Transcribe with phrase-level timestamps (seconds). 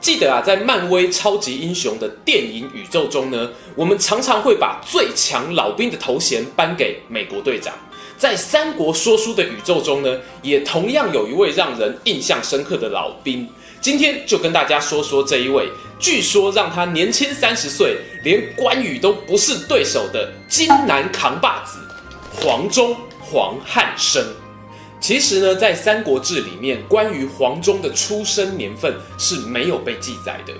[0.00, 7.74] 记得啊，在漫威超级英雄的电影宇宙中呢，我们常常会把最强老兵的头衔颁给美国队长。
[8.16, 13.48] 在三国说书的宇宙中呢，也同样有一位让人印象深刻的老兵。
[13.80, 15.68] 今天就跟大家说说这一位，
[15.98, 21.78] 据说让他年轻三十岁，连关羽都不是对手的金南扛把子
[22.34, 24.22] 黄忠黄汉升。
[25.00, 30.52] 其实呢，在《三国志》里面，关于黄忠的出生年份是没有被记载的。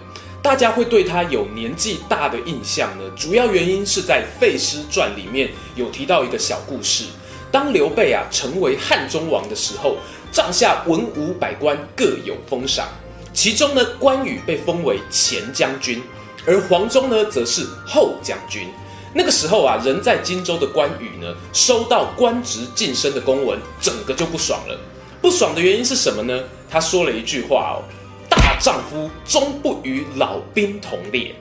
[0.42, 7.04] 大家会对他有年纪大的印象呢，主要原因是在《废师传》里面有提到一个小故事：
[7.52, 9.98] 当刘备啊成为汉中王的时候，
[10.32, 12.88] 帐下文武百官各有封赏，
[13.34, 16.02] 其中呢，关羽被封为前将军，
[16.46, 18.68] 而黄忠呢，则是后将军。
[19.12, 24.78] 那个时候啊，人在荆州的关羽呢，收到官职晋升的公文，整个就不爽了。
[25.20, 26.42] 不爽的原因是什么呢？
[26.70, 27.82] 他说了一句话哦
[28.30, 31.34] ：“大丈夫终不与老兵同列。”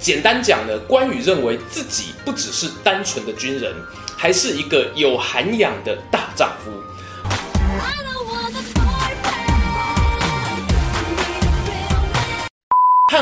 [0.00, 3.74] 简单讲呢，关羽认为自己不只是单纯的军人，
[4.16, 6.70] 还是一个有涵养的大丈夫。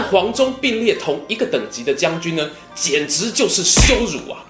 [0.04, 4.44] 黄忠并列同一个等级的将军呢，简直就是羞辱啊！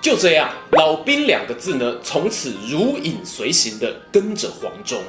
[0.00, 5.00] 就这样，老兵两个字呢，从此如影随形的跟着黄忠。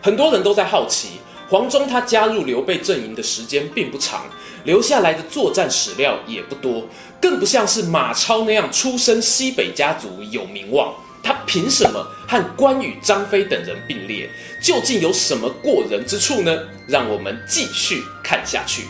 [0.00, 4.24] 很多人都在好奇，黄忠他加入刘备阵营的时间并不长，
[4.64, 6.88] 留下来的作战史料也不多，
[7.20, 10.92] 更不像是马超那样出身西北家族有名望。
[11.22, 14.28] 他凭什么和关羽、张飞等人并列？
[14.60, 16.58] 究竟有什么过人之处呢？
[16.88, 18.82] 让我们继续看下去。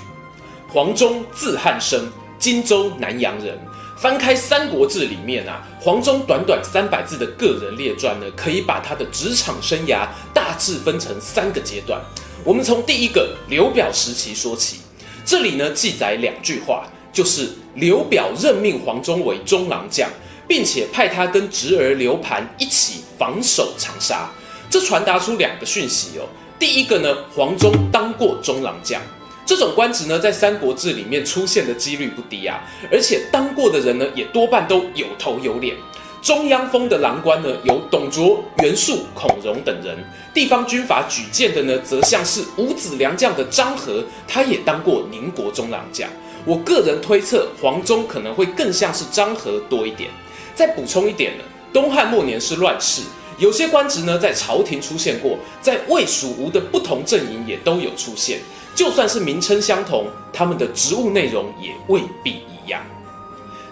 [0.72, 3.58] 黄忠字汉升，荆州南阳人。
[3.94, 12.00] 翻开《三国志》里面啊，黄忠短短三百字的个人列传呢，可以把他的职场生涯大致分成三个阶段。
[12.42, 14.78] 我们从第一个刘表时期说起。
[15.26, 20.08] 这里呢记载两句话，就是刘表任命黄忠为中郎将，
[20.48, 24.26] 并且派他跟侄儿刘盘一起防守长沙。
[24.70, 26.24] 这传达出两个讯息哦。
[26.58, 29.02] 第一个呢，黄忠当过中郎将。
[29.44, 35.76] 这种官职呢，在《三国志》里面出现的几率不低啊，而且当过的人呢，也多半都有头有脸。
[36.22, 39.96] 中央封的郎官呢，有董卓、袁术、孔融等人；
[40.32, 46.08] 地方军阀举荐的呢，则像是五子良将的张郃，他也当过宁国中郎将。
[46.44, 50.08] 我个人推测，黄忠可能会更像是张郃多一点。
[50.54, 53.02] 再补充一点呢，东汉末年是乱世，
[53.38, 58.38] 有些官职呢，在朝廷出现过，在魏、蜀、吴的不同阵营也都有出现。
[58.74, 62.80] 就算是名称相同，他们的职务内容也未必一样。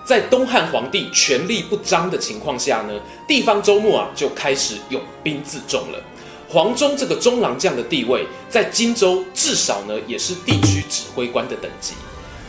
[0.04, 2.92] 在东汉皇帝权力不彰的情况下呢，
[3.28, 5.98] 地方州牧啊就开始拥兵自重了。
[6.48, 11.94] 黄忠这个中郎将的地位，在荆州至少呢也是地区指挥官的等级。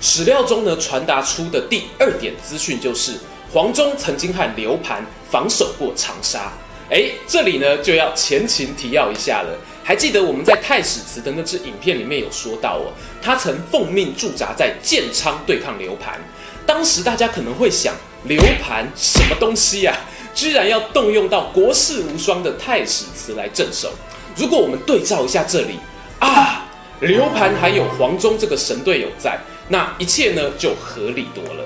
[0.02, 3.14] 史料中呢传达出的第二点资讯就是，
[3.54, 6.52] 黄忠曾经和刘盘防守过长沙。
[6.90, 9.56] 哎，这里呢就要前情提要一下了。
[9.84, 16.20] 还记得我们在太史慈的那支影片里面有说到哦，他曾奉命驻扎在建昌对抗刘盘。
[16.66, 17.94] 当时大家可能会想，
[18.26, 19.98] 刘盘什么东西呀、
[20.34, 23.92] 居然要动用到国士无双的太史慈来镇守。
[24.38, 25.80] 如果我们对照一下这里
[26.20, 26.66] 啊，
[27.02, 31.66] 刘盘还有黄忠这个神队友在，那一切呢就合理多了。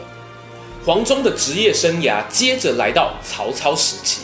[0.86, 4.22] 黄忠的职业生涯接着来到曹操时期。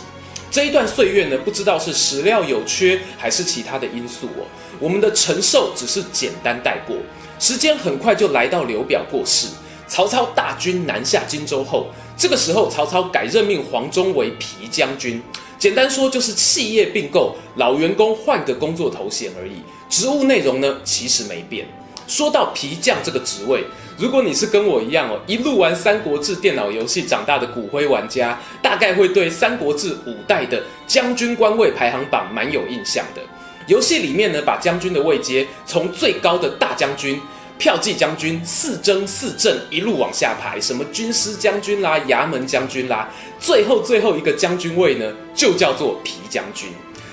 [0.51, 4.45] 这一段岁月呢，不知道是史料有缺还是其他的因素哦。
[4.79, 6.97] 我们的承受只是简单带过。
[7.39, 9.47] 时间很快就来到刘表过世，
[9.87, 11.87] 曹操大军南下荆州后，
[12.17, 15.23] 这个时候曹操改任命黄忠为皮将军。
[15.57, 21.65] 简单说就是企业并购，老员工换个工作头衔而已，职务内容呢其实没变。
[22.07, 23.63] 说到皮将这个职位。
[23.97, 33.21] 如果你是跟我一样哦，一路玩《三国志》电脑游戏长大的骨灰玩家，大概会对《三国志》五代的将军官位排行榜蛮有印象的。
[33.67, 37.21] 游戏里面呢，把将军的位阶从最高的大将军、
[37.59, 43.07] 票骑将军、四征、四正一路往下排，什么军师将军啦、衙门将军啦，
[43.39, 46.69] 最后最后一个将军位呢，就叫做皮将军。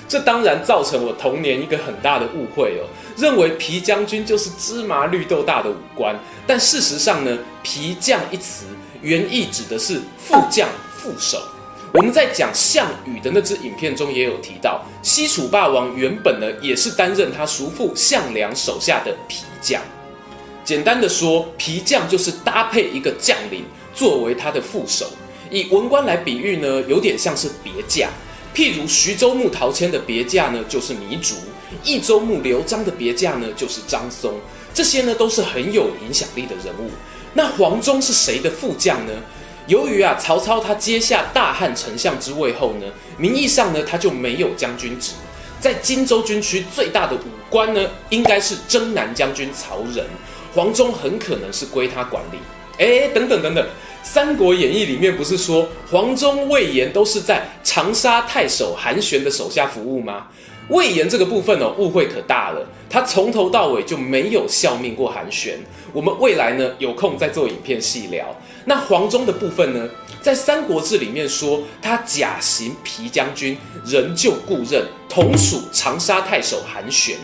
[0.09, 6.19] 这当然造成我童年一个很大的误会哦，认为皮将军就是芝麻绿豆大的武官。
[6.47, 8.65] 但事实上呢，皮将一词
[9.03, 10.67] 原意指的是副将、
[10.97, 11.39] 副手。
[11.93, 19.81] 我们在讲项羽的那支影片中也有提到，西楚霸王原本呢也是担任他叔父项梁手下的皮将。
[20.65, 23.65] 简单的说，皮将就是搭配一个将领
[23.95, 25.07] 作为他的副手。
[25.51, 28.11] 以文官来比喻呢，有点像是别驾。
[28.59, 31.37] 譬如徐州牧陶谦的别驾呢，就是糜竺；
[31.85, 34.35] 益州牧刘璋的别驾呢，就是张松。
[34.75, 36.91] 这些呢都是很有影响力的人物。
[37.35, 39.13] 那黄忠是谁的副将呢？
[39.69, 45.13] 由于啊，曹操他接下大汉丞相之位后呢，名义上呢他就没有将军职，
[45.61, 50.05] 在荆州军区最大的武官呢，应该是征南将军曹仁，
[50.53, 52.39] 黄忠很可能是归他管理。
[52.79, 53.65] 哎，等等等等，
[54.11, 60.29] 《三国演义》里面不是说黄忠、魏延都是在长沙太守韩玄的手下服务吗？
[60.71, 65.59] 魏延这个部分哦，误会可大了，他从头到尾就没有效命过韩玄。
[65.93, 68.35] 我们未来呢有空再做影片细聊。
[68.65, 69.87] 那黄忠的部分呢，
[70.23, 77.19] 在《三国志》里面说，他假行皮将军，仍旧故任，同属长沙太守韩玄。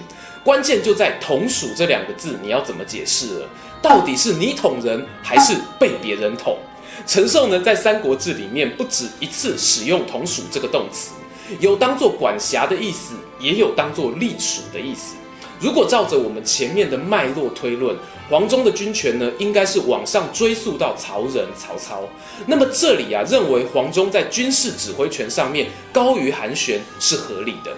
[0.45, 3.49] 关键就在“同属”这两个字，你要怎么解释了？
[3.81, 6.59] 到底是你捅人，还是被别人捅？
[7.07, 11.13] 陈寿呢，在《三国志》里面不止一次使用“同属”这个动词，
[11.61, 15.15] 有当做管辖的意思，也有当做隶属的意思。
[15.61, 17.97] 如果照着我们前面的脉络推论，
[18.29, 22.03] 黄忠的军权呢，应该是往上追溯到曹仁、曹操。
[22.47, 27.71] 那么这里啊，认为黄忠在军事指挥权上面高于韩玄是合理的。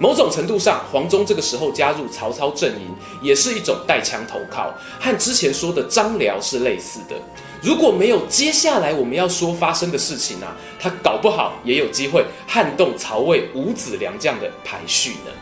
[0.00, 7.16] 某种程度上，黄忠这个时候加入曹操阵营，也是一种带枪投靠，和之前说的张辽是类似的。
[7.60, 15.32] 如果没有接下来我们要说发生的事情啊，他搞不好也有机会撼动曹魏五子良将的排序呢。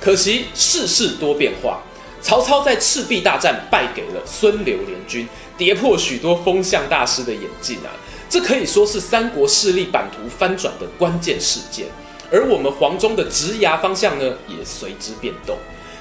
[0.00, 1.80] 可惜世事多变化，
[2.20, 7.90] 曹操在赤壁大战败给了孙刘联军，跌破许多风向大师的眼镜啊！
[8.28, 11.86] 这可以说是三国势力版图翻转的关键事件。
[12.30, 15.56] 而我们黄忠的职涯方向呢，也随之变动。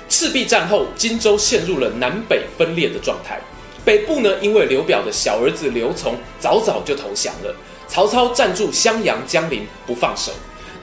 [0.09, 3.39] 赤壁战后，荆州陷入了南北分裂的状态。
[3.85, 7.55] 北部呢，因为刘表的小儿子刘琮早早就投降了，
[7.87, 10.31] 曹操暂住襄阳、江陵不放手。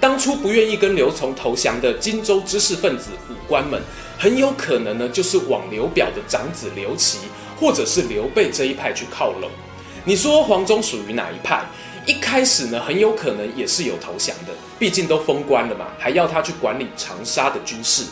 [0.00, 3.82] 当初不愿意跟刘琮投降的荆州知识分子武官们，
[4.18, 7.18] 很有可能呢，就是往刘表的长子刘琦，
[7.58, 9.50] 或者是刘备这一派去靠拢。
[10.04, 11.64] 你说黄忠属于哪一派？
[12.04, 18.04] 一开始呢，很有可能也是有投降的，毕竟都封官了嘛，还要他去管理长沙的军事。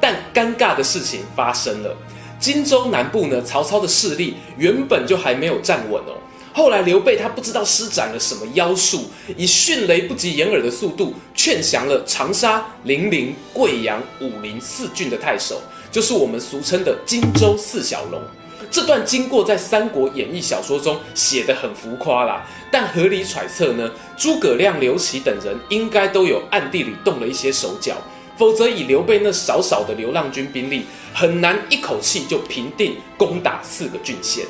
[0.00, 1.96] 但尴尬的事情发生了，
[2.42, 6.18] 荆州南部呢，曹操的势力原本就还没有站稳哦。
[6.52, 9.04] 后来刘备他不知道施展了什么妖术，
[9.36, 15.62] 以迅雷不及掩耳的速度劝降了长沙、零陵、贵阳、武陵四郡的太守，
[15.92, 18.20] 就是我们俗称的荆州四小龙。
[18.70, 27.96] 这段经过在《三国演义》小说中写得很浮夸啦，但合理揣测呢，诸葛亮、刘琦等人应该都有暗地里动了一些手脚，
[28.42, 30.84] 否则以刘备那少少的流浪军兵力，
[31.14, 34.44] 很难一口气就平定攻打四个郡县。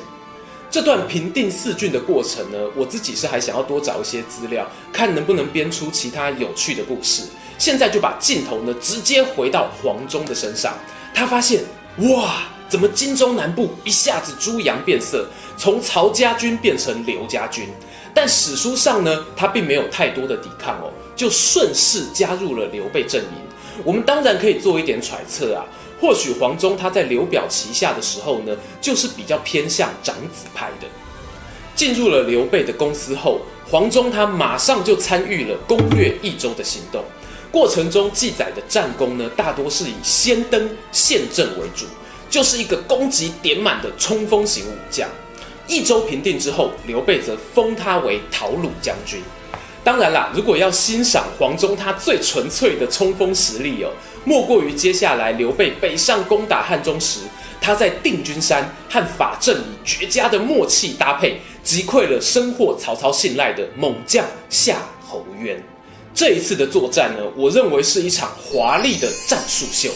[0.71, 7.21] 这段平定四郡的过程呢，我自己是还想要多找一些资料，看能不能编出其他有趣的故事。
[7.59, 10.73] 现在就把镜头呢直接回到黄忠的身上，
[11.13, 11.63] 他发现
[11.97, 17.69] 哇，怎么荆州南部一下子猪羊变色，从曹家军变成刘家军？
[18.11, 23.42] 但史书上呢，他并没有太多的抵抗哦，就顺势加入了刘备阵营。
[23.83, 25.65] 我们当然可以做一点揣测啊。
[25.99, 30.87] 或许黄忠他在刘表旗下的时候呢，就是比较偏向长子派的。
[31.75, 33.39] 进入了刘备的公司后，
[33.69, 37.03] 黄忠他马上就参与了攻略益州的行动。
[37.51, 41.85] 过程中记载的战功呢，大多是以先登陷阵为主，
[42.29, 45.07] 就是一个攻击点满的冲锋型武将。
[45.67, 49.21] 益州平定之后，刘备则封他为讨虏将军。
[49.83, 53.91] 当然啦，如果要欣赏黄忠他最纯粹的冲锋实力哦，
[54.23, 57.19] 莫过于接下来刘备北上攻打汉中时，
[57.59, 65.61] 他在定军山和法正以绝佳的默契搭配，击溃了深获曹操信赖的猛将夏侯渊。
[66.15, 69.89] 这一次的作战呢，我认为是一场华丽的战术秀。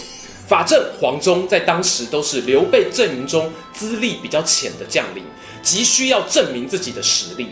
[0.47, 5.23] 法正、黄忠在当时都是刘备阵营中资历比较浅的将领，
[5.61, 7.49] 急需要证明自己的实力。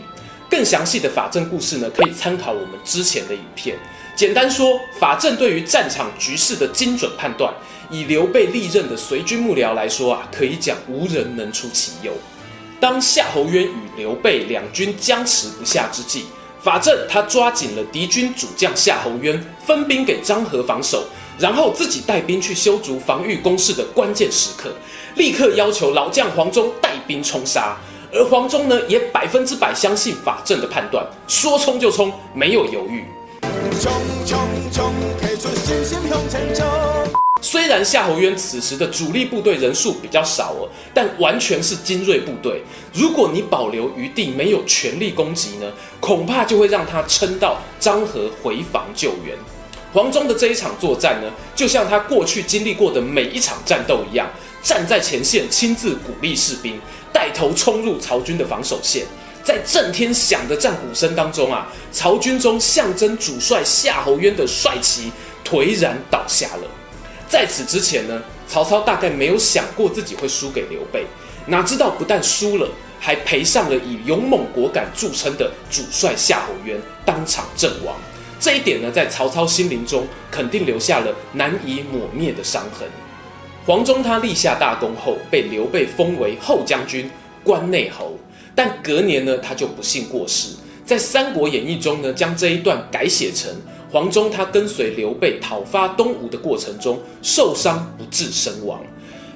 [0.48, 3.76] 更详细的法正故事呢，可以参考我们之前的影片。
[4.14, 7.52] 简单说，法正对于战场局势的精准判断，
[7.90, 12.12] 以刘备历任的随军幕僚来说啊，可以讲无人能出其右。
[12.78, 16.26] 当夏侯渊与刘备两军僵持不下之际，
[16.62, 21.04] 法正他抓紧了敌军主将夏侯渊，分兵给张合防守，
[21.38, 24.74] 然后自己带兵去修筑防御工事的关键时刻，
[25.16, 27.76] 立刻要求老将黄忠带兵冲杀。
[28.16, 33.04] 而黄忠呢，也百分之百相信法正的判断，说冲就冲，没有犹豫。
[37.42, 42.62] 虽然夏侯渊此时的主力部队人数比较少哦，但完全是精锐部队。
[42.94, 45.66] 如果你保留余地，没有全力攻击呢，
[46.00, 49.36] 恐怕就会让他撑到张合回防救援。
[49.92, 54.26] 黄忠的这一场作战呢，就像他过去经历过的每一场战斗一样，
[54.62, 56.80] 站在前线亲自鼓励士兵，
[57.36, 59.04] 头冲入曹军的防守线。
[59.44, 65.12] 在震天响的战鼓声当中啊，曹军中象征主帅夏侯渊的帅旗
[65.44, 66.68] 颓然倒下了。
[67.28, 71.06] 在此之前呢，曹操大概没有想过自己会输给刘备，
[71.46, 77.94] 哪知道不但输了，还赔上了以勇猛果敢著称的主帅夏侯渊当场阵亡。
[78.40, 82.88] 这一点呢，在曹操心灵中肯定留下了难以抹灭的伤痕。
[83.64, 87.08] 黄忠他立下大功后，被刘备封为后将军、
[87.46, 88.18] 关内侯。
[88.54, 90.48] 但隔年呢，他就不幸过世。
[90.84, 93.50] 在《三国演义》中呢，将这一段改写成
[93.90, 98.80] 黄忠他跟随刘备讨伐东吴的过程中受伤不治身亡。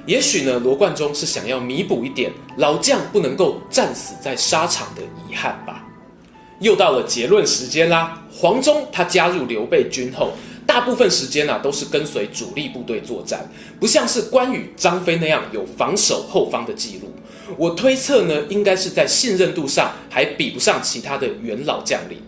[0.07, 5.85] 也许呢，罗贯中是想要弥补一点老将不能够战死在沙场的遗憾吧。
[6.59, 10.31] 又到了结论时间啦，黄忠他加入刘备军后，
[10.71, 13.45] 大部分时间啊都是跟随主力部队作战，
[13.77, 17.11] 不像是关羽、张飞那样有防守后方的记录。
[17.57, 22.19] 我推测呢，应该是在信任度上还比不上其他的元老将领。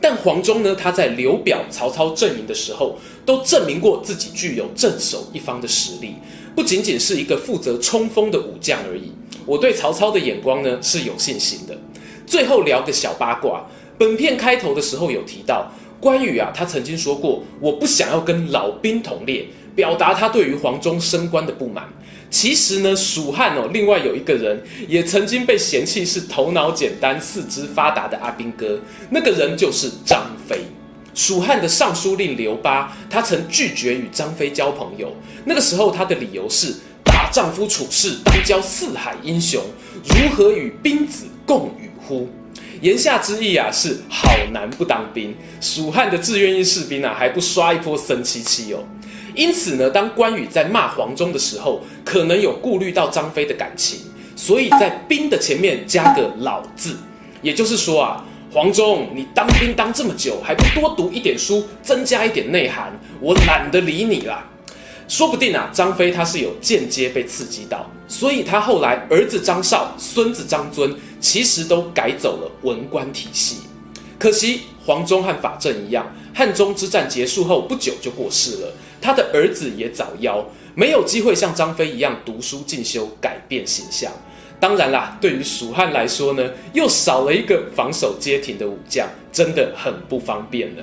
[0.00, 6.16] 但黄忠呢，他在刘表、曹操阵营的时候，都证明过自己具有镇守一方的实力，
[6.56, 9.12] 不仅仅是一个负责冲锋的武将而已。
[9.46, 11.78] 我对曹操的眼光呢是有信心的。
[12.26, 13.64] 最后聊个小八卦，
[13.96, 15.70] 本片开头的时候有提到
[16.02, 21.88] 关羽啊，他曾经说过，我不想要跟老兵同列，表达他对于黄忠升官的不满。
[22.28, 28.80] 其实呢，蜀汉哦，另外有一个人也曾经被嫌弃是头脑简单、四肢发达的阿兵哥，
[29.10, 30.62] 那个人就是张飞。
[31.14, 35.14] 蜀汉的尚书令刘巴，他曾拒绝与张飞交朋友。
[35.44, 39.62] 那个时候他的理由是：大丈夫处世，当交四海英雄，
[40.02, 42.28] 如何与兵子共语乎？
[42.82, 45.32] 言下之意啊，是好男不当兵。
[45.60, 48.80] 蜀汉的志愿役士兵啊，还不刷一波神七七哦。
[49.34, 54.00] 因此呢，当关羽在骂黄忠的时候，可能有顾虑到张飞的感情，
[54.34, 56.96] 所以在兵的前面加个老字，
[57.40, 64.44] 也就是说啊，黄忠，你当兵当这么久，还不多读一点书，增加一点内涵，我懒得理你啦。
[65.06, 73.58] 说不定啊，张飞他是有间接被刺激到，所以他后来儿子张绍、孙子张尊，其实都改走了文官体系。
[74.18, 78.72] 可惜黄忠和法正一样，汉中之战结束后不久就过世了。
[79.00, 84.12] 他的儿子也早夭，没有机会像张飞一样读书进修，改变形象。
[84.60, 90.82] 当然啦，对于蜀汉来说呢，又少了一个防守街亭的武将，真的很不方便了。